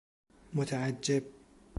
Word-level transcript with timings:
متعجب 0.53 1.23